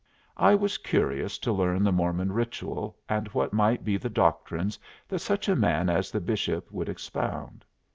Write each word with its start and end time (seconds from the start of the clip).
I 0.37 0.55
was 0.55 0.79
curious 0.79 1.37
to 1.37 1.51
learn 1.53 1.83
the 1.83 1.91
Mormon 1.91 2.31
ritual 2.31 2.97
and 3.07 3.27
what 3.35 3.53
might 3.53 3.83
be 3.85 3.97
the 3.97 4.09
doctrines 4.09 4.79
that 5.07 5.19
such 5.19 5.47
a 5.47 5.55
man 5.55 5.91
as 5.91 6.09
the 6.09 6.19
Bishop 6.19 6.71
would 6.71 6.89
expound. 6.89 7.63